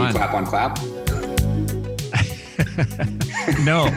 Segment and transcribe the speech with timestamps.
[0.00, 0.14] So One.
[0.14, 0.78] clap on clap.
[3.64, 3.90] no.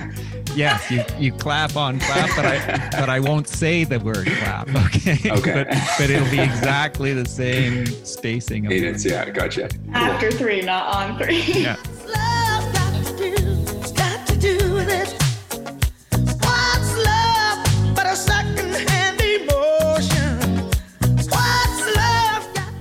[0.53, 4.67] Yes, you, you clap on clap, but I but I won't say the word clap.
[4.85, 5.31] Okay.
[5.31, 5.53] Okay.
[5.53, 8.65] but, but it'll be exactly the same spacing.
[8.65, 9.69] Of Cadence, yeah, gotcha.
[9.93, 11.41] After three, not on three.
[11.41, 11.77] Yeah.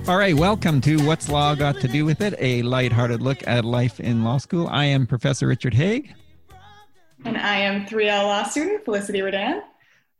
[0.05, 3.63] All right, welcome to What's Law Got to Do with It, a lighthearted look at
[3.63, 4.67] life in law school.
[4.67, 6.13] I am Professor Richard Haigh.
[7.23, 9.61] And I am 3L law student Felicity Redan.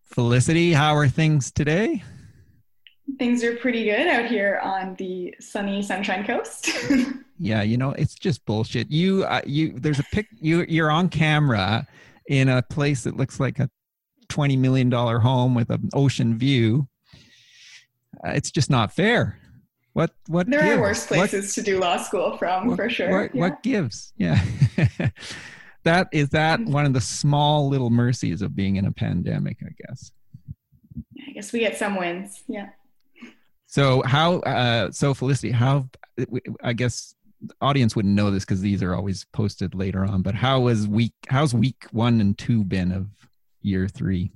[0.04, 2.02] Felicity, how are things today?
[3.20, 6.70] Things are pretty good out here on the sunny Sunshine Coast.
[7.40, 8.90] Yeah, you know, it's just bullshit.
[8.90, 10.28] You, uh, you, there's a pic.
[10.40, 11.86] You, you're on camera
[12.28, 13.70] in a place that looks like a
[14.30, 16.88] twenty million dollar home with an ocean view.
[18.26, 19.40] Uh, it's just not fair.
[19.94, 20.50] What, what?
[20.50, 20.76] there gives?
[20.76, 23.12] are worse What- places to do law school from, what, for sure.
[23.12, 23.42] What, yeah.
[23.42, 24.14] what gives?
[24.18, 24.44] Yeah.
[25.84, 29.70] that is that one of the small little mercies of being in a pandemic, I
[29.88, 30.12] guess.
[31.28, 32.44] I guess we get some wins.
[32.48, 32.70] Yeah.
[33.68, 34.40] So how?
[34.42, 35.88] Uh, so Felicity, how?
[36.64, 40.22] I guess the audience wouldn't know this because these are always posted later on.
[40.22, 41.14] But how was week?
[41.28, 43.08] How's week one and two been of
[43.62, 44.32] year three?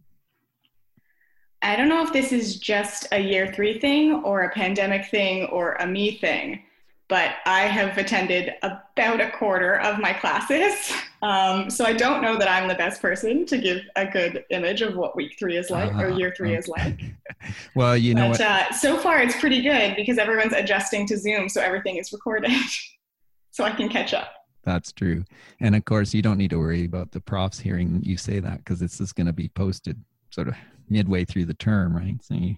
[1.67, 5.47] I don't know if this is just a year three thing or a pandemic thing
[5.47, 6.63] or a me thing,
[7.09, 10.93] but I have attended about a quarter of my classes.
[11.23, 14.83] Um, so I don't know that I'm the best person to give a good image
[14.83, 17.01] of what week three is like or Ah, year three is like.
[17.75, 18.41] Well, you know but what?
[18.41, 22.51] uh, so far it's pretty good because everyone's adjusting to Zoom, so everything is recorded.
[23.51, 24.31] so I can catch up.
[24.63, 25.25] That's true.
[25.59, 28.59] And of course, you don't need to worry about the profs hearing you say that
[28.59, 30.55] because this is going to be posted sort of
[30.89, 32.15] midway through the term, right?
[32.23, 32.55] So you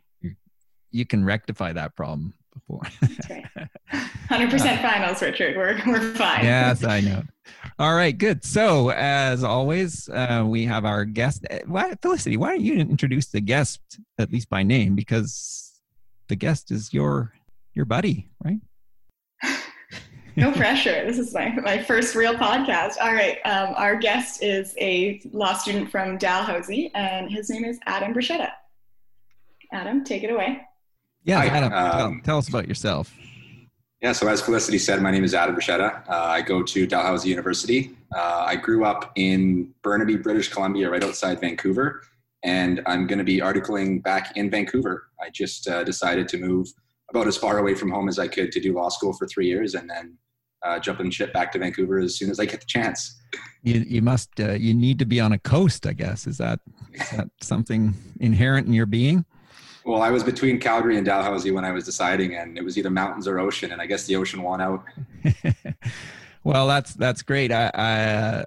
[0.91, 2.81] you, can rectify that problem before.
[3.01, 3.45] That's right.
[4.29, 5.55] 100% finals, Richard.
[5.55, 6.43] We're, we're fine.
[6.43, 7.23] yes, I know.
[7.79, 8.43] All right, good.
[8.43, 11.45] So, as always, uh, we have our guest.
[11.49, 13.81] uh, Why, Felicity, why don't you introduce the guest
[14.17, 14.95] at least by name?
[14.95, 15.79] Because
[16.27, 17.33] the guest is your
[17.73, 18.59] your buddy, right?
[20.39, 21.05] No pressure.
[21.05, 22.93] This is my, my first real podcast.
[23.01, 23.39] All right.
[23.45, 28.51] Um, our guest is a law student from Dalhousie, and his name is Adam Bruschetta.
[29.71, 30.61] Adam, take it away.
[31.23, 33.13] Yeah, Hi, Adam, tell, um, tell us about yourself.
[34.01, 36.07] Yeah, so as Felicity said, my name is Adam Bruschetta.
[36.09, 37.91] Uh, I go to Dalhousie University.
[38.15, 42.01] Uh, I grew up in Burnaby, British Columbia, right outside Vancouver,
[42.43, 45.09] and I'm going to be articling back in Vancouver.
[45.21, 46.67] I just uh, decided to move
[47.09, 49.47] about as far away from home as I could to do law school for three
[49.47, 50.17] years, and then
[50.63, 53.21] uh, jump and ship back to Vancouver as soon as I get the chance.
[53.63, 56.27] You you must uh, you need to be on a coast, I guess.
[56.27, 56.59] Is that
[56.93, 59.25] is that something inherent in your being?
[59.85, 62.89] Well, I was between Calgary and Dalhousie when I was deciding, and it was either
[62.89, 64.83] mountains or ocean, and I guess the ocean won out.
[66.43, 67.51] well, that's that's great.
[67.51, 68.43] I, I uh,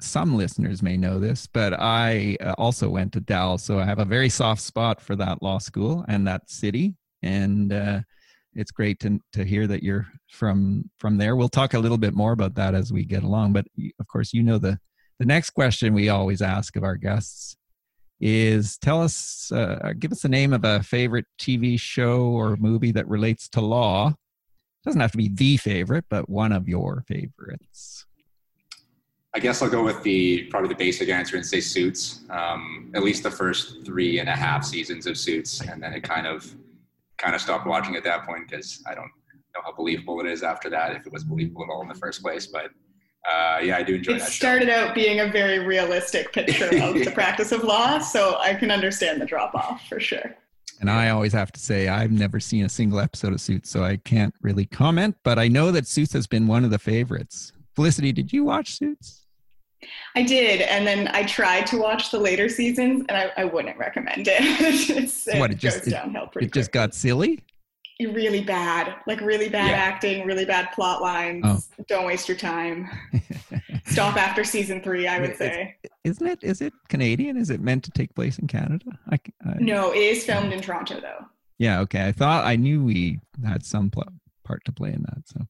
[0.00, 3.98] some listeners may know this, but I uh, also went to Dal, so I have
[3.98, 8.00] a very soft spot for that law school and that city, and uh,
[8.54, 11.36] it's great to to hear that you're from from there.
[11.36, 13.66] We'll talk a little bit more about that as we get along, but
[13.98, 14.78] of course, you know the
[15.18, 17.56] the next question we always ask of our guests
[18.20, 22.92] is tell us uh, give us the name of a favorite tv show or movie
[22.92, 27.04] that relates to law It doesn't have to be the favorite, but one of your
[27.06, 28.06] favorites.
[29.34, 32.20] I guess I'll go with the probably the basic answer and say Suits.
[32.30, 36.04] Um, at least the first three and a half seasons of Suits, and then it
[36.04, 36.54] kind of
[37.18, 39.10] kind of stopped watching at that point because I don't
[39.54, 40.96] know how believable it is after that.
[40.96, 42.70] If it was believable at all in the first place, but
[43.30, 46.94] uh, yeah, I do enjoy It that started out being a very realistic picture of
[47.04, 50.36] the practice of law, so I can understand the drop off for sure.
[50.80, 53.84] And I always have to say, I've never seen a single episode of Suits, so
[53.84, 57.52] I can't really comment, but I know that Suits has been one of the favorites.
[57.74, 59.23] Felicity, did you watch Suits?
[60.16, 63.76] I did, and then I tried to watch the later seasons, and I, I wouldn't
[63.78, 64.36] recommend it.
[64.40, 67.42] it's, it What, it just- goes downhill pretty It just got silly?
[68.00, 69.76] really bad, like really bad Yeah.
[69.76, 71.42] acting, really bad plot lines.
[71.44, 71.84] Oh.
[71.86, 72.90] Don't waste your time.
[73.86, 75.76] Stop after season three, I would It's- say.
[76.02, 76.38] Isn't it?
[76.42, 77.36] Is it Canadian?
[77.36, 78.86] Is it meant to take place in Canada?
[79.10, 81.24] I, I, No, it is filmed in Toronto though.
[81.58, 82.06] Yeah, okay.
[82.08, 84.08] I thought I knew we had some pl-
[84.44, 85.22] part to play in that.
[85.26, 85.40] So,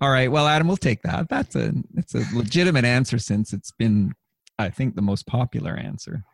[0.00, 0.30] all right.
[0.30, 1.28] Well, Adam, we'll take that.
[1.28, 4.14] That's a it's a legitimate answer since it's been,
[4.58, 6.24] I think, the most popular answer.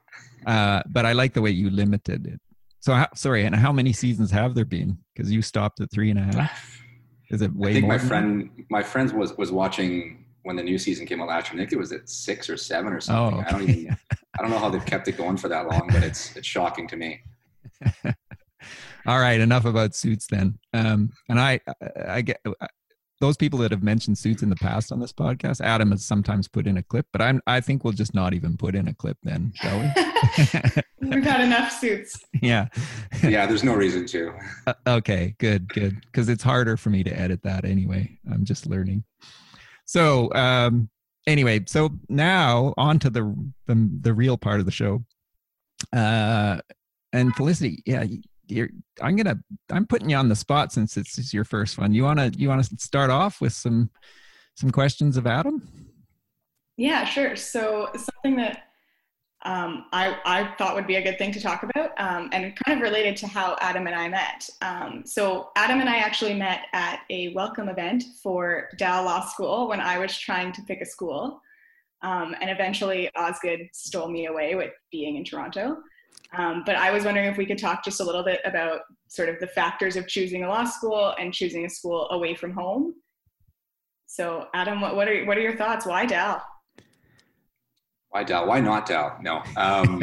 [0.47, 2.41] Uh, but I like the way you limited it.
[2.81, 4.99] So, how, sorry, and how many seasons have there been?
[5.15, 6.83] Because you stopped at three and a half.
[7.31, 7.93] Is it way I think more?
[7.93, 8.09] my than that?
[8.09, 11.61] friend, my friends was was watching when the new season came out last year.
[11.61, 13.41] I think it was at six or seven or something.
[13.41, 13.97] Oh, I don't even,
[14.39, 16.87] I don't know how they've kept it going for that long, but it's it's shocking
[16.89, 17.23] to me.
[19.07, 20.59] All right, enough about suits then.
[20.73, 22.41] Um, and I, I, I get
[23.21, 26.49] those people that have mentioned suits in the past on this podcast, Adam has sometimes
[26.49, 28.95] put in a clip, but I'm I think we'll just not even put in a
[28.95, 30.83] clip then, shall we?
[31.09, 32.23] We've had enough suits.
[32.43, 32.69] yeah.
[33.23, 34.33] yeah, there's no reason to.
[34.67, 36.01] Uh, okay, good, good.
[36.07, 38.19] Because it's harder for me to edit that anyway.
[38.33, 39.05] I'm just learning.
[39.85, 40.89] So, um,
[41.27, 43.35] anyway, so now on to the
[43.67, 45.05] the, the real part of the show.
[45.93, 46.61] Uh,
[47.13, 48.05] and Felicity, yeah,
[48.47, 48.69] you're.
[49.01, 49.39] I'm gonna.
[49.71, 51.93] I'm putting you on the spot since this is your first one.
[51.93, 53.91] You wanna you wanna start off with some
[54.55, 55.63] some questions of Adam?
[56.77, 57.37] Yeah, sure.
[57.37, 58.65] So something that
[59.45, 62.79] um, I, I thought would be a good thing to talk about, um, and kind
[62.79, 64.49] of related to how Adam and I met.
[64.63, 69.69] Um, so Adam and I actually met at a welcome event for Dal Law School
[69.69, 71.43] when I was trying to pick a school,
[72.03, 75.77] um, and eventually Osgoode stole me away with being in Toronto.
[76.37, 79.29] Um, but I was wondering if we could talk just a little bit about sort
[79.29, 82.95] of the factors of choosing a law school and choosing a school away from home.
[84.07, 85.87] So Adam, what, what are what are your thoughts?
[85.87, 86.43] Why Dal?
[88.11, 88.47] Why Dal?
[88.47, 89.19] Why not Dal?
[89.23, 89.43] No.
[89.57, 90.03] Um,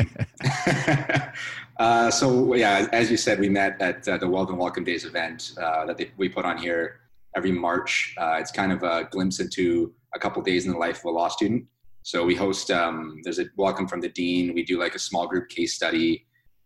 [1.79, 5.53] uh, so yeah, as you said, we met at uh, the Weldon Welcome Days event
[5.57, 6.99] uh, that they, we put on here
[7.35, 8.13] every March.
[8.17, 11.09] Uh, it's kind of a glimpse into a couple days in the life of a
[11.09, 11.65] law student.
[12.03, 12.71] So we host.
[12.71, 14.53] Um, there's a welcome from the dean.
[14.53, 16.25] We do like a small group case study.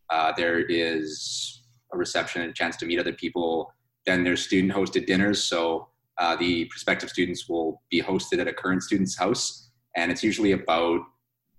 [0.10, 1.62] Uh, there is
[1.94, 3.74] a reception and a chance to meet other people.
[4.06, 5.44] Then there's student hosted dinners.
[5.44, 10.24] So uh, the prospective students will be hosted at a current student's house, and it's
[10.24, 11.02] usually about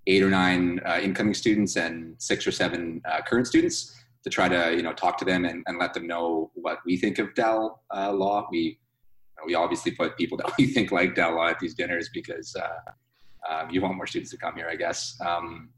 [0.06, 3.94] eight or nine uh, incoming students and six or seven uh, current students
[4.24, 6.96] to try to you know talk to them and, and let them know what we
[6.96, 8.48] think of Dal uh, law.
[8.50, 8.78] We
[9.44, 12.92] we obviously put people that we think like Dal law at these dinners because uh,
[13.48, 15.16] um, you want more students to come here, I guess.
[15.24, 15.70] Um,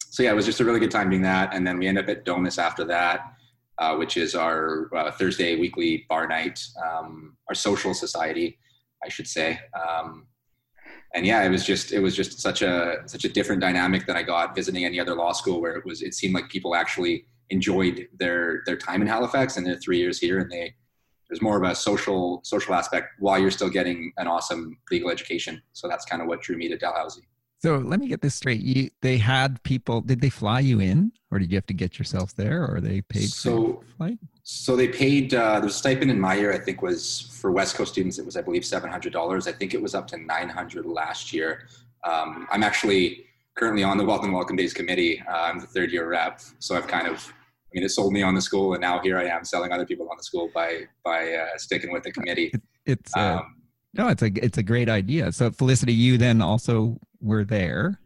[0.00, 1.98] so yeah, it was just a really good time doing that, and then we end
[1.98, 3.20] up at Domus after that.
[3.78, 8.56] Uh, which is our uh, Thursday weekly bar night, um, our social society,
[9.04, 9.58] I should say.
[9.74, 10.28] Um,
[11.14, 14.16] and yeah, it was just it was just such a such a different dynamic than
[14.16, 17.26] I got visiting any other law school where it was it seemed like people actually
[17.50, 20.74] enjoyed their their time in Halifax and their three years here, and they
[21.34, 25.60] there's more of a social social aspect while you're still getting an awesome legal education.
[25.72, 27.26] So that's kind of what drew me to Dalhousie.
[27.60, 28.60] So let me get this straight.
[28.60, 30.00] You they had people.
[30.00, 33.00] Did they fly you in, or did you have to get yourself there, or they
[33.00, 33.50] paid so,
[33.80, 34.18] for flight?
[34.44, 35.34] So they paid.
[35.34, 38.20] Uh, the stipend in my year, I think, was for West Coast students.
[38.20, 39.48] It was, I believe, seven hundred dollars.
[39.48, 41.66] I think it was up to nine hundred last year.
[42.04, 43.26] Um, I'm actually
[43.56, 45.20] currently on the Welcome Welcome Days committee.
[45.28, 47.32] Uh, I'm the third year rep, so I've kind of.
[47.74, 49.84] I mean, it sold me on the school, and now here I am selling other
[49.84, 52.52] people on the school by by uh, sticking with the committee.
[52.54, 53.56] It, it's uh, Um,
[53.94, 55.32] no, it's a it's a great idea.
[55.32, 58.00] So Felicity, you then also were there,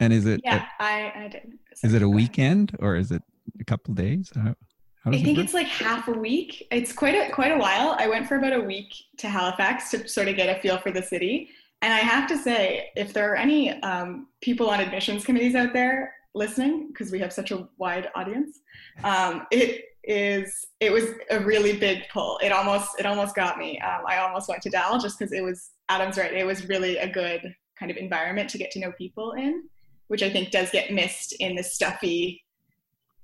[0.00, 1.58] and is it Yeah, I, I did.
[1.82, 3.22] is it a weekend or is it
[3.58, 4.30] a couple days?
[4.34, 4.54] How,
[5.02, 6.66] how I does it think it's like half a week.
[6.70, 7.96] It's quite a quite a while.
[7.98, 10.90] I went for about a week to Halifax to sort of get a feel for
[10.90, 11.48] the city.
[11.80, 15.72] And I have to say, if there are any um, people on admissions committees out
[15.72, 18.60] there listening, because we have such a wide audience,
[19.02, 22.38] um, it is it was a really big pull.
[22.38, 23.80] It almost it almost got me.
[23.80, 26.32] Um, I almost went to Dal just because it was Adam's right.
[26.32, 29.64] It was really a good kind of environment to get to know people in,
[30.08, 32.44] which I think does get missed in the stuffy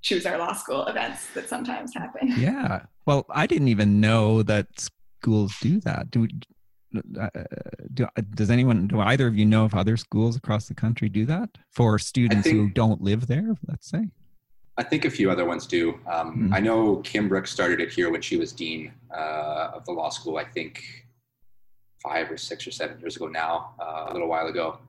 [0.01, 2.33] choose our law school events that sometimes happen.
[2.37, 2.81] Yeah.
[3.05, 4.67] Well, I didn't even know that
[5.21, 6.11] schools do that.
[6.11, 6.27] Do,
[7.19, 7.29] uh,
[7.93, 11.25] do does anyone do either of you know if other schools across the country do
[11.25, 13.55] that for students who don't live there?
[13.67, 14.09] Let's say.
[14.77, 15.99] I think a few other ones do.
[16.11, 16.53] Um, Mhm.
[16.53, 20.09] I know Kim Brooks started it here when she was dean uh, of the law
[20.09, 20.37] school.
[20.37, 20.83] I think
[22.01, 24.79] five or six or seven years ago now, uh, a little while ago.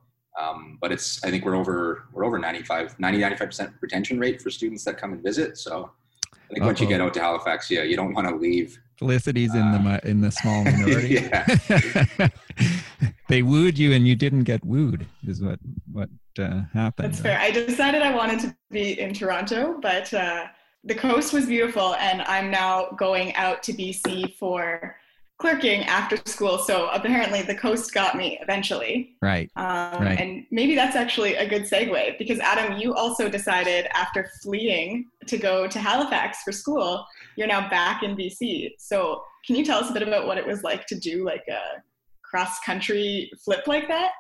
[0.40, 4.40] Um, but it's I think we're over we're over 95 90 95 percent retention rate
[4.42, 5.58] for students that come and visit.
[5.58, 5.90] So
[6.32, 8.78] I think once you get out to Halifax, yeah, you don't want to leave.
[8.96, 11.14] Felicity's in the Uh, in the small minority.
[11.14, 12.28] yeah,
[13.28, 15.06] they wooed you and you didn't get wooed.
[15.26, 15.58] Is what
[15.92, 16.08] what
[16.38, 17.08] uh, happened.
[17.12, 17.38] That's fair.
[17.38, 20.46] I decided I wanted to be in Toronto, but uh,
[20.84, 24.96] the coast was beautiful, and I'm now going out to BC for
[25.44, 26.56] clerking after school.
[26.56, 29.14] So apparently, the coast got me eventually.
[29.20, 29.50] Right.
[29.56, 30.18] Um, Right.
[30.18, 35.36] And maybe that's actually a good segue because Adam, you also decided after fleeing to
[35.36, 38.70] go to Halifax for school, you're now back in BC.
[38.78, 41.44] So can you tell us a bit about what it was like to do like
[41.48, 41.82] a
[42.22, 44.12] cross country flip like that?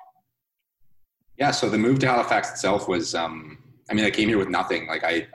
[1.38, 1.52] yeah.
[1.52, 3.14] So the move to Halifax itself was.
[3.14, 3.58] Um,
[3.90, 4.86] I mean, I came here with nothing.
[4.86, 5.26] Like I,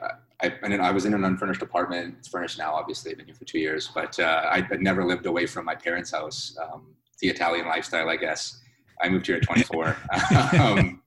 [0.42, 2.16] I, I, I was in an unfurnished apartment.
[2.18, 3.10] It's furnished now, obviously.
[3.10, 5.74] I've been here for two years, but uh, I had never lived away from my
[5.74, 6.56] parents' house.
[6.62, 8.60] Um, the Italian lifestyle, I guess.
[9.02, 9.96] I moved here at 24.
[10.60, 11.02] um,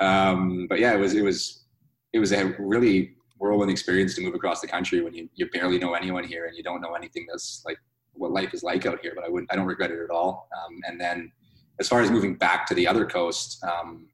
[0.00, 1.64] um, but yeah, it was it was
[2.12, 5.78] it was a really whirlwind experience to move across the country when you, you barely
[5.78, 7.78] know anyone here and you don't know anything that's like
[8.12, 10.48] what life is like out here, but I wouldn't, I don't regret it at all.
[10.56, 11.30] Um, and then
[11.78, 14.08] as far as moving back to the other coast, um,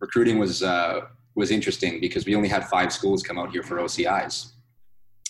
[0.00, 1.02] recruiting was, uh,
[1.34, 4.52] was interesting because we only had five schools come out here for OCIs,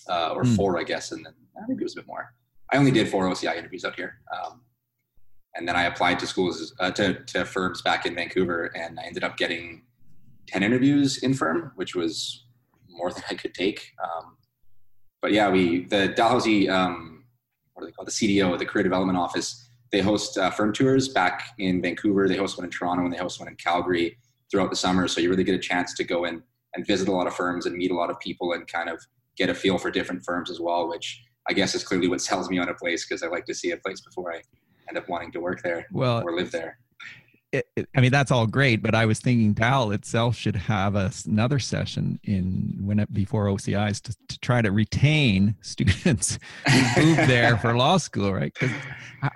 [0.08, 0.54] uh, or Hmm.
[0.54, 1.12] four, I guess.
[1.12, 2.34] And then I think it was a bit more.
[2.72, 4.20] I only did four OCI interviews out here.
[4.34, 4.62] Um,
[5.56, 9.04] and then I applied to schools, uh, to, to firms back in Vancouver and I
[9.04, 9.82] ended up getting
[10.46, 12.46] 10 interviews in firm, which was
[12.88, 13.92] more than I could take.
[14.02, 14.36] Um,
[15.20, 17.24] but yeah, we, the Dalhousie, um,
[17.74, 18.08] what are they called?
[18.08, 22.28] The CDO, the Career Development Office, they host uh, firm tours back in Vancouver.
[22.28, 24.16] They host one in Toronto and they host one in Calgary
[24.50, 25.08] throughout the summer.
[25.08, 26.42] So you really get a chance to go in
[26.74, 29.00] and visit a lot of firms and meet a lot of people and kind of
[29.36, 32.50] get a feel for different firms as well, which I guess is clearly what sells
[32.50, 34.42] me on a place because I like to see a place before I
[34.88, 36.78] end up wanting to work there Well, or live there.
[37.52, 40.94] It, it- I mean that's all great, but I was thinking Dal itself should have
[40.94, 46.38] a, another session in when it, before OCIs to, to try to retain students
[46.68, 48.52] who moved there for law school, right?
[48.54, 48.74] Because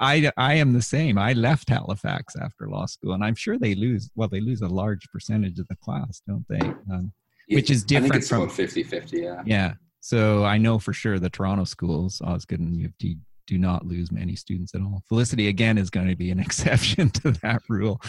[0.01, 1.19] I I am the same.
[1.19, 4.11] I left Halifax after law school, and I'm sure they lose.
[4.15, 6.61] Well, they lose a large percentage of the class, don't they?
[6.93, 7.13] Um,
[7.49, 9.43] Which is I different think it's from- about 50-50, yeah.
[9.45, 9.75] yeah.
[10.01, 13.17] So I know for sure the Toronto schools, Osgoode and U of T,
[13.47, 15.03] do not lose many students at all.
[15.09, 18.01] Felicity again is going to be an exception to that rule.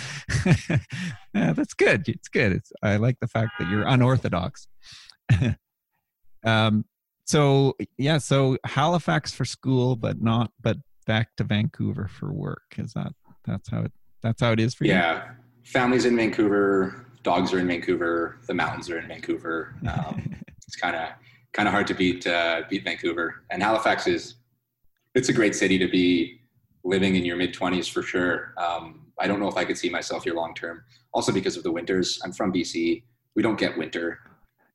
[1.33, 2.07] yeah, that's good.
[2.07, 2.51] It's good.
[2.51, 4.67] It's I like the fact that you're unorthodox.
[6.43, 6.85] um,
[7.25, 10.77] so yeah, so Halifax for school, but not but
[11.07, 12.75] back to Vancouver for work.
[12.77, 13.13] Is that
[13.45, 14.91] that's how it that's how it is for you?
[14.91, 15.31] Yeah,
[15.63, 19.75] families in Vancouver, dogs are in Vancouver, the mountains are in Vancouver.
[19.87, 20.35] Um,
[20.67, 21.09] it's kind of
[21.53, 24.35] kind of hard to beat uh, beat Vancouver, and Halifax is
[25.15, 26.41] it's a great city to be
[26.83, 28.53] living in your mid twenties for sure.
[28.57, 30.83] Um, I don't know if I could see myself here long term.
[31.13, 32.19] Also because of the winters.
[32.23, 33.03] I'm from BC.
[33.35, 34.19] We don't get winter.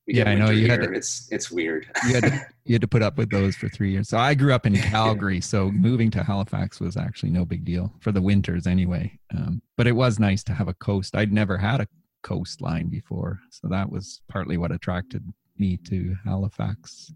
[0.06, 1.86] We Yeah, get I know, you had to- It's it's weird.
[2.08, 4.08] you had to, you had to put up with those for three years.
[4.08, 7.92] So I grew up in Calgary, so moving to Halifax was actually no big deal
[8.00, 9.18] for the winters anyway.
[9.36, 11.14] Um, but it was nice to have a coast.
[11.14, 11.86] I'd never had a
[12.22, 15.22] coastline before, so that was partly what attracted
[15.58, 17.12] me to Halifax.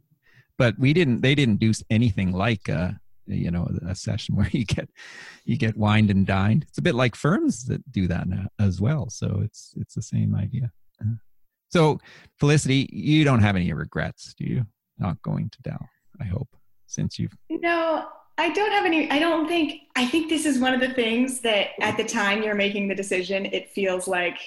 [0.58, 1.22] But we didn't.
[1.22, 4.88] They didn't do anything like a you know a session where you get
[5.44, 6.64] you get wined and dined.
[6.68, 9.10] It's a bit like firms that do that now as well.
[9.10, 10.70] So it's it's the same idea.
[11.00, 11.16] Uh,
[11.70, 11.98] So
[12.38, 14.66] Felicity, you don't have any regrets, do you?
[14.98, 15.88] Not going to Dal,
[16.20, 16.48] I hope,
[16.86, 18.06] since you've No,
[18.38, 19.10] I don't have any.
[19.10, 19.82] I don't think.
[19.96, 22.94] I think this is one of the things that at the time you're making the
[22.94, 24.38] decision, it feels like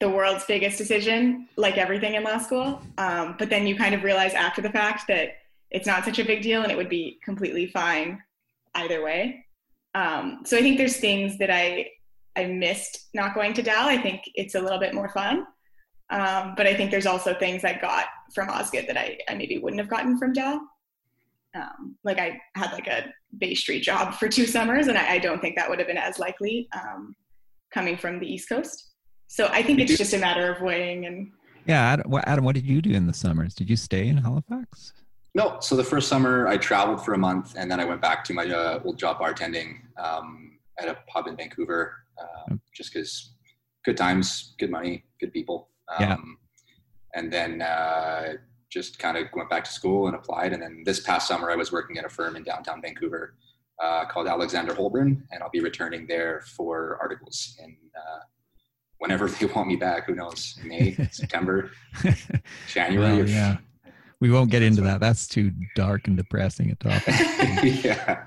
[0.00, 2.82] the world's biggest decision, like everything in law school.
[2.98, 5.34] Um, but then you kind of realize after the fact that
[5.72, 8.22] it's not such a big deal and it would be completely fine
[8.74, 9.44] either way.
[9.94, 11.90] Um, so I think there's things that I
[12.34, 13.88] I missed not going to Dal.
[13.88, 15.46] I think it's a little bit more fun.
[16.08, 19.58] Um, but I think there's also things I got from Osgoode that I, I maybe
[19.58, 20.60] wouldn't have gotten from Dal
[21.54, 25.18] um, like I had like a Bay Street job for two summers, and I, I
[25.18, 27.14] don't think that would have been as likely um,
[27.72, 28.90] coming from the East Coast.
[29.28, 31.30] So I think it's just a matter of weighing and
[31.66, 31.80] yeah.
[31.80, 33.54] Adam what, Adam, what did you do in the summers?
[33.54, 34.92] Did you stay in Halifax?
[35.34, 38.22] No, so the first summer I traveled for a month, and then I went back
[38.24, 43.34] to my uh, old job bartending um, at a pub in Vancouver, uh, just because
[43.84, 45.68] good times, good money, good people.
[45.88, 46.16] Um, Yeah.
[47.14, 48.34] And then uh,
[48.70, 50.54] just kind of went back to school and applied.
[50.54, 53.34] And then this past summer, I was working at a firm in downtown Vancouver
[53.82, 58.20] uh, called Alexander Holburn, and I'll be returning there for articles in uh,
[58.98, 60.06] whenever they want me back.
[60.06, 60.58] Who knows?
[60.64, 61.70] May, September,
[62.68, 63.16] January.
[63.18, 63.56] Well, yeah.
[64.22, 65.00] We won't get into That's that.
[65.00, 67.08] That's too dark and depressing a topic.
[67.84, 68.22] yeah.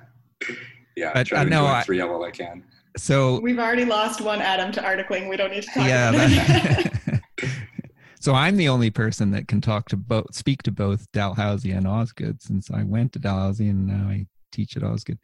[0.98, 1.12] Yeah.
[1.14, 2.66] But, try uh, to no, enjoy I- three while I can.
[2.98, 5.30] So we've already lost one Adam to articling.
[5.30, 6.10] We don't need to talk yeah.
[6.10, 7.22] about that.
[7.38, 7.50] That,
[8.20, 11.88] so I'm the only person that can talk to both, speak to both Dalhousie and
[11.88, 15.20] Osgoode, since I went to Dalhousie and now I teach at Osgoode.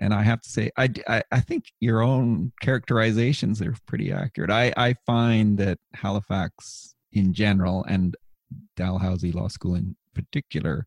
[0.00, 4.50] And I have to say, I, I, I think your own characterizations are pretty accurate.
[4.50, 8.16] I, I find that Halifax in general and
[8.76, 10.86] Dalhousie Law School in particular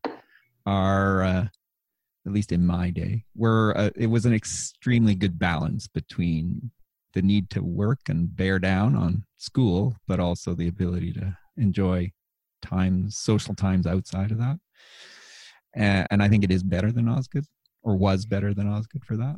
[0.66, 1.46] are, uh,
[2.26, 6.70] at least in my day, were uh, it was an extremely good balance between
[7.14, 12.10] the need to work and bear down on school, but also the ability to enjoy
[12.62, 14.58] times, social times outside of that.
[15.74, 17.46] And, I think it is better than Osgoode,
[17.82, 19.36] or was better than Osgoode for that.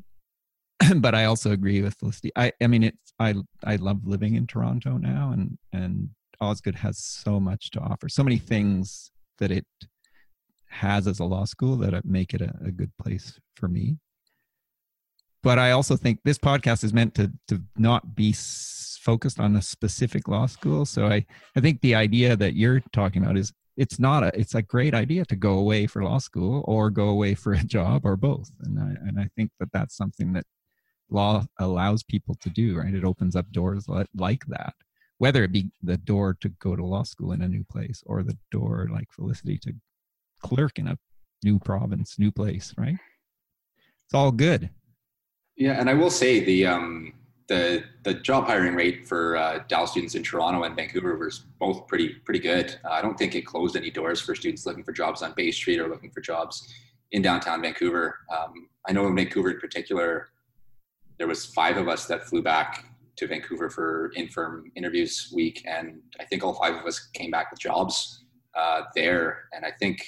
[1.00, 2.32] but I also agree with Felicity.
[2.36, 6.10] I, I mean, it's I I love living in Toronto now, and and
[6.40, 9.66] Osgoode has so much to offer, so many things that it
[10.68, 13.96] has as a law school that make it a, a good place for me
[15.44, 19.54] but I also think this podcast is meant to to not be s- focused on
[19.54, 20.86] a specific law school.
[20.86, 24.54] So I, I think the idea that you're talking about is it's not a it's
[24.54, 28.06] a great idea to go away for law school or go away for a job
[28.06, 28.50] or both.
[28.62, 30.46] And I and I think that that's something that
[31.10, 32.78] law allows people to do.
[32.78, 34.74] Right, it opens up doors li- like that.
[35.24, 38.22] Whether it be the door to go to law school in a new place or
[38.22, 39.72] the door like Felicity to
[40.42, 40.98] clerk in a
[41.42, 42.98] new province, new place, right?
[44.04, 44.68] It's all good.
[45.56, 47.14] Yeah, and I will say the um,
[47.48, 51.86] the the job hiring rate for uh, Dal students in Toronto and Vancouver was both
[51.86, 52.78] pretty pretty good.
[52.84, 55.50] Uh, I don't think it closed any doors for students looking for jobs on Bay
[55.52, 56.70] Street or looking for jobs
[57.12, 58.18] in downtown Vancouver.
[58.30, 60.28] Um, I know in Vancouver in particular,
[61.16, 62.84] there was five of us that flew back
[63.16, 67.50] to Vancouver for infirm interviews week, and I think all five of us came back
[67.50, 68.24] with jobs
[68.58, 69.44] uh, there.
[69.52, 70.04] And I think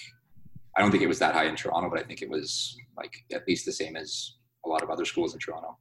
[0.77, 3.13] I don't think it was that high in Toronto, but I think it was like
[3.33, 4.35] at least the same as
[4.65, 5.79] a lot of other schools in Toronto.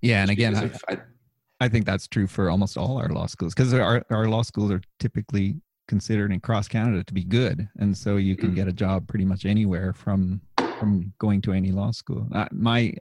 [0.00, 0.98] Yeah, and again, I, of- I-
[1.60, 4.72] I think that's true for almost all our law schools because our, our law schools
[4.72, 8.56] are typically considered in cross Canada to be good, and so you can Mm.
[8.56, 10.40] get a job pretty much anywhere from
[10.80, 12.26] from going to any law school.
[12.32, 12.92] Uh, my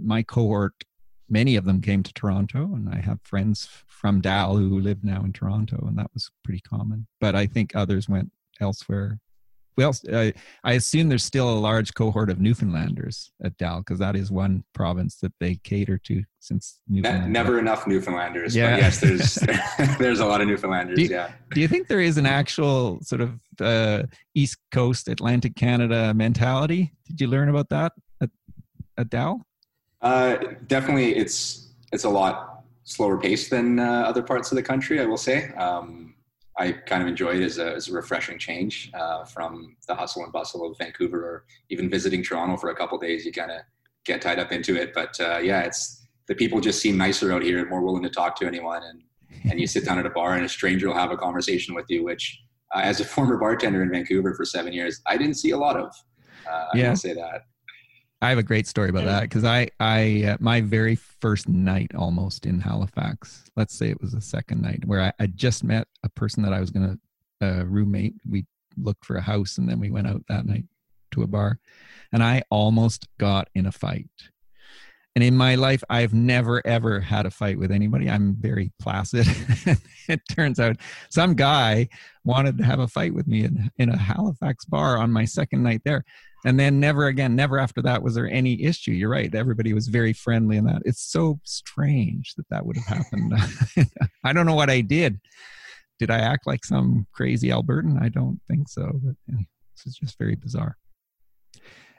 [0.00, 0.72] my cohort,
[1.28, 5.22] many of them came to Toronto, and I have friends from Dal who live now
[5.24, 7.06] in Toronto, and that was pretty common.
[7.20, 8.30] But I think others went
[8.60, 9.18] elsewhere.
[9.76, 10.32] Well, uh,
[10.64, 14.64] I assume there's still a large cohort of Newfoundlanders at Dal because that is one
[14.74, 17.32] province that they cater to since Ne- Newfoundland.
[17.32, 18.56] never enough Newfoundlanders.
[18.56, 18.72] Yeah.
[18.72, 19.34] But yes, there's
[20.00, 20.96] there's a lot of Newfoundlanders.
[20.96, 21.30] Do you- yeah.
[21.52, 24.02] Do you think there is an actual sort of uh,
[24.34, 26.92] East Coast Atlantic Canada mentality?
[27.06, 28.30] Did you learn about that at,
[28.96, 29.46] at Dal?
[30.00, 30.36] Uh,
[30.66, 35.00] definitely, it's it's a lot slower pace than uh, other parts of the country.
[35.00, 35.48] I will say.
[35.54, 36.14] Um,
[36.60, 40.24] I kind of enjoy it as a, as a refreshing change uh, from the hustle
[40.24, 43.24] and bustle of Vancouver, or even visiting Toronto for a couple days.
[43.24, 43.60] You kind of
[44.04, 47.42] get tied up into it, but uh, yeah, it's the people just seem nicer out
[47.42, 48.82] here and more willing to talk to anyone.
[48.82, 49.02] And
[49.50, 51.86] and you sit down at a bar and a stranger will have a conversation with
[51.88, 52.40] you, which
[52.74, 55.76] uh, as a former bartender in Vancouver for seven years, I didn't see a lot
[55.76, 55.92] of.
[56.50, 56.88] Uh, I Yeah.
[56.90, 57.46] will say that.
[58.20, 61.92] I have a great story about that because I, I, uh, my very first night
[61.94, 65.86] almost in Halifax, let's say it was the second night where I, I just met
[66.02, 66.98] a person that I was going
[67.40, 68.14] to uh, roommate.
[68.28, 68.44] We
[68.76, 70.64] looked for a house and then we went out that night
[71.12, 71.60] to a bar
[72.12, 74.10] and I almost got in a fight.
[75.14, 78.08] And in my life, I've never ever had a fight with anybody.
[78.08, 79.26] I'm very placid.
[80.08, 80.76] it turns out
[81.10, 81.88] some guy
[82.24, 85.62] wanted to have a fight with me in, in a Halifax bar on my second
[85.62, 86.04] night there
[86.44, 88.92] and then never again never after that was there any issue.
[88.92, 90.82] You're right everybody was very friendly in that.
[90.84, 93.34] It's so strange that that would have happened.
[94.24, 95.20] I don't know what i did.
[95.98, 98.00] Did i act like some crazy albertan?
[98.00, 99.42] I don't think so but eh,
[99.76, 100.76] this is just very bizarre.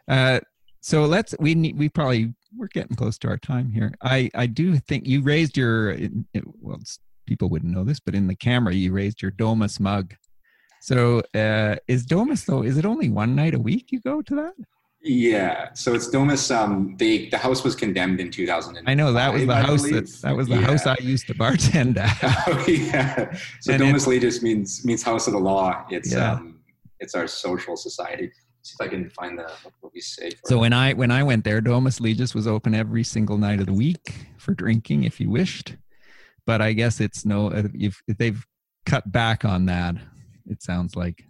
[0.08, 0.40] Uh,
[0.82, 3.94] so let's we need we probably we're getting close to our time here.
[4.02, 6.12] I i do think you raised your it,
[6.62, 6.80] well
[7.28, 10.16] people wouldn't know this but in the camera you raised your domus mug
[10.82, 12.64] so uh, is Domus though?
[12.64, 14.54] Is it only one night a week you go to that?
[15.02, 16.52] Yeah, so it's Domus.
[16.52, 18.80] Um, the the house was condemned in 2000.
[18.86, 20.22] I know that was the I house that believe.
[20.22, 20.62] that was the Yeah.
[20.62, 22.18] house I used to bartend at.
[22.48, 23.34] oh yeah.
[23.62, 25.86] So And Domus Legis means means house of the law.
[25.90, 26.34] It's Yeah.
[26.34, 26.60] um,
[27.00, 28.30] it's our social society.
[28.62, 30.32] See if I can find the what we say.
[30.32, 30.60] For So it.
[30.60, 33.74] when I when I went there, Domus Legis was open every single night of the
[33.74, 35.78] week for drinking if you wished.
[36.46, 38.46] But I guess it's no if they've
[38.86, 39.96] cut back on that.
[40.50, 41.24] It sounds like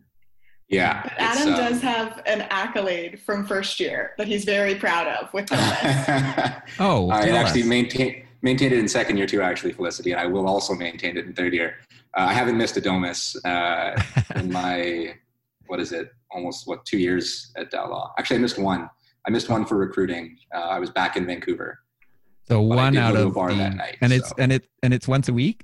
[0.70, 5.08] yeah, But Adam um, does have an accolade from first year that he's very proud
[5.08, 5.78] of with Domus.
[6.80, 7.68] oh, I tell actually us.
[7.68, 11.26] maintain maintained it in second year too, actually, Felicity, and I will also maintain it
[11.26, 11.78] in third year.
[12.16, 14.00] Uh, I haven't missed a Domus uh,
[14.36, 15.16] in my
[15.68, 16.12] what is it?
[16.32, 18.14] Almost what two years at Dal Law?
[18.20, 18.90] Actually, I missed one.
[19.28, 20.38] I missed one for recruiting.
[20.54, 21.80] Uh, I was back in Vancouver.
[22.48, 24.94] so one out go to of bar the, that night, and it's and it and
[24.94, 25.64] it's once a week.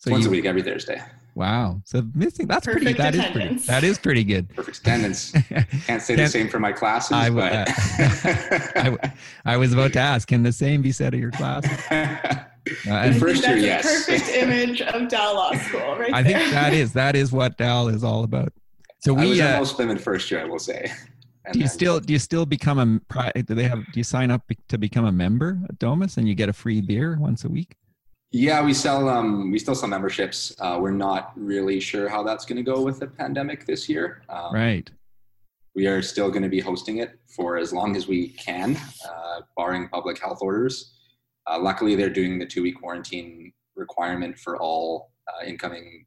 [0.00, 1.00] So once you, a week, every Thursday.
[1.34, 1.80] Wow.
[1.84, 2.80] So missing that's pretty.
[2.94, 3.38] Perfect That is pretty.
[3.40, 3.66] attendance.
[3.66, 4.48] That is pretty good.
[4.54, 5.32] Perfect attendance.
[5.86, 7.68] Can't say the Can't- same for my classes, I w- but
[8.76, 9.12] I,
[9.44, 11.64] I was about to ask, can the same be said of your class?
[11.90, 12.44] Uh,
[12.86, 14.08] and first year, that's yes.
[14.08, 17.58] a perfect image of Dal Law School, right I think that is that is what
[17.58, 18.52] Dal is all about.
[19.00, 20.90] So I was we at uh, most of them in first year, I will say.
[21.44, 24.04] And do you then- still do you still become a do they have do you
[24.04, 27.18] sign up be- to become a member at Domus and you get a free beer
[27.20, 27.76] once a week?
[28.34, 29.08] Yeah, we sell.
[29.08, 30.52] Um, we still sell memberships.
[30.58, 34.22] Uh, we're not really sure how that's going to go with the pandemic this year.
[34.28, 34.90] Um, Right.
[35.76, 38.76] We are still going to be hosting it for as long as we can,
[39.08, 40.94] uh, barring public health orders.
[41.48, 46.04] Uh, luckily, they're doing the two-week quarantine requirement for all uh, incoming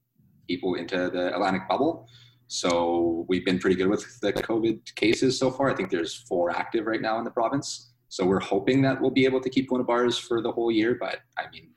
[0.49, 2.09] people into the Atlantic bubble.
[2.47, 5.69] So we've been pretty good with the COVID cases so far.
[5.69, 7.93] I think there's four active right now in the province.
[8.09, 10.71] So we're hoping that we'll be able to keep going to bars for the whole
[10.71, 10.97] year.
[10.99, 11.69] But I mean,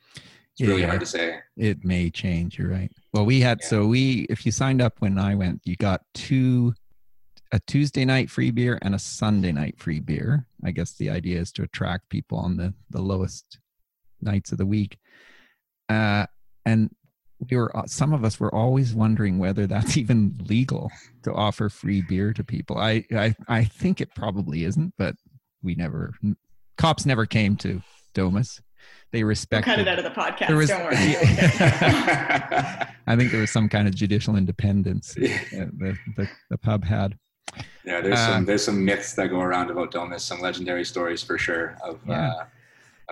[0.60, 0.88] It's really Yeah.
[0.88, 1.38] hard to say.
[1.56, 2.58] It may change.
[2.58, 2.92] You're right.
[3.12, 3.68] Well, we had Yeah.
[3.68, 6.74] so we if you signed up when I went, you got two
[7.52, 10.46] a Tuesday night free beer and a Sunday night free beer.
[10.62, 13.58] I guess the idea is to attract people on the the lowest
[14.20, 14.98] nights of the week.
[15.88, 16.26] Uh,
[16.66, 16.90] and
[17.50, 20.90] we were uh, some of us were always wondering whether that's even legal
[21.22, 22.76] to offer free beer to people.
[22.78, 25.16] I I I think it probably isn't, but
[25.62, 26.14] we never
[26.76, 27.82] cops never came to
[28.14, 28.60] Domus.
[29.12, 30.46] They We'll cut it out of the podcast.
[30.48, 30.94] There was- Don't worry.
[33.06, 37.18] I think there was some kind of judicial independence the, the, the pub had.
[37.84, 41.22] Yeah, there's Uh, some there's some myths that go around about Domus, some legendary stories
[41.22, 42.28] for sure of Yeah.
[42.30, 42.44] uh,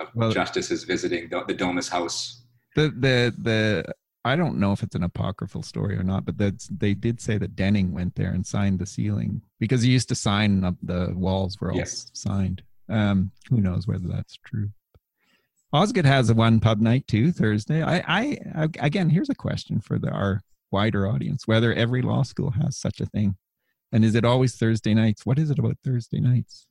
[0.01, 2.43] of Well- justices visiting the, the Domus house.
[2.75, 6.67] The the the I don't know if it's an apocryphal story or not, but that's
[6.67, 10.15] they did say that Denning went there and signed the ceiling because he used to
[10.15, 12.09] sign up the walls were all Yes.
[12.13, 12.61] signed.
[12.87, 14.69] Um, who knows whether that's true?
[15.71, 17.83] Osgoode has a one pub night too Thursday.
[17.83, 18.37] I, I
[18.79, 22.99] again here's a question for the, our wider audience: whether every law school has such
[22.99, 23.35] a thing,
[23.91, 25.25] and is it always Thursday nights?
[25.25, 26.65] What is it about Thursday nights?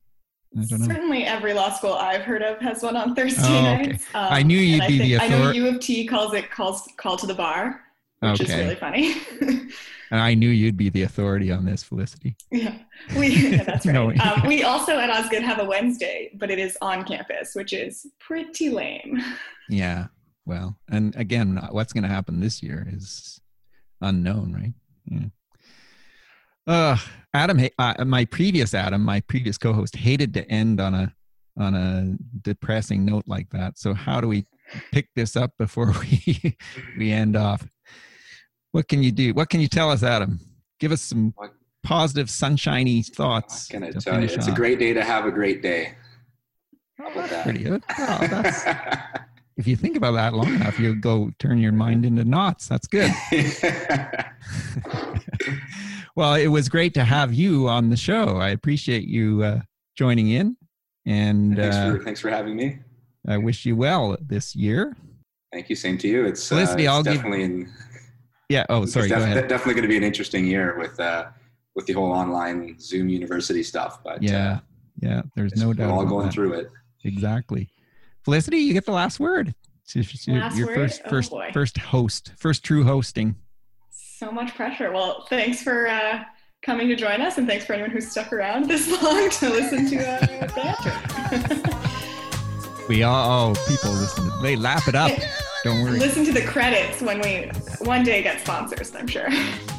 [0.59, 0.87] I don't know.
[0.87, 3.87] Certainly, every law school I've heard of has one on Thursday Oh, okay.
[3.89, 4.07] nights.
[4.15, 6.33] Um, I knew you'd and I be the think- I know U of T calls
[6.35, 7.81] it calls call to the bar,
[8.21, 9.15] which is really funny.
[10.11, 12.35] And I knew you'd be the authority on this, Felicity.
[12.51, 12.79] yeah,
[13.17, 13.93] we yeah, that's right.
[13.93, 14.11] No.
[14.11, 18.07] um, we also at Osgoode have a Wednesday, but it is on campus, which is
[18.19, 19.23] pretty lame.
[19.71, 20.07] Yeah.
[20.47, 23.39] Well, and again, what's going to happen this year is
[24.01, 24.73] unknown, right?
[25.05, 25.27] Yeah.
[26.67, 26.97] Uh,
[27.35, 31.15] Adam, uh, my previous Adam, my previous co-host, hated to end on a
[31.59, 33.79] on a depressing note like that.
[33.79, 34.47] So how do we
[34.91, 36.57] pick this up before we
[36.97, 37.69] we end off?
[38.73, 39.33] What can you do?
[39.35, 40.41] What can you tell us, Adam?
[40.81, 41.35] Give us some
[41.83, 43.67] positive, sunshiny What thoughts.
[43.69, 44.27] can I tell you?
[44.27, 45.95] It's a great day to have a great day.
[46.99, 47.45] How about that?
[47.45, 47.83] Pretty good.
[49.59, 52.69] Well, if you think about that long enough, you'll go turn your mind into knots.
[52.69, 53.11] That's good.
[56.15, 58.37] well, it was great to have you on the show.
[58.37, 59.61] I appreciate you uh,
[59.97, 60.57] joining in,
[61.07, 62.79] and thanks, uh, for, thanks for having me.
[63.27, 64.97] I wish you well this year.
[65.53, 65.75] Thank you.
[65.77, 66.25] Same to you.
[66.27, 67.73] It's, uh, Felicity, it's I'll give- definitely in,
[68.49, 68.65] Yeah.
[68.69, 69.09] Oh, it's sorry.
[69.09, 69.49] def- Go ahead.
[69.49, 71.27] definitely going to be an interesting year with uh,
[71.75, 74.03] with the whole online Zoom university stuff.
[74.03, 74.53] But Yeah.
[74.55, 74.59] uh,
[75.01, 75.23] Yeah.
[75.37, 75.91] There's it's- no we're doubt.
[75.91, 76.33] all going that.
[76.35, 76.71] through it.
[77.05, 77.69] Exactly.
[78.25, 79.55] Felicity, you get the last word.
[79.95, 80.75] It's your- Last your word?
[80.77, 81.51] first, Oh, first, boy.
[81.53, 83.37] first host, first true hosting.
[83.91, 84.91] So much pressure.
[84.93, 86.25] Well, thanks for uh,
[86.63, 89.89] coming to join us, and thanks for anyone who's stuck around this long to listen
[89.91, 91.63] to uh, banter.
[92.89, 94.31] We all, oh, people listen.
[94.43, 95.13] They laugh it up.
[95.65, 95.99] Don't worry.
[95.99, 97.51] listen to the credits when we
[97.85, 98.95] one day get sponsors.
[98.95, 99.29] I'm sure.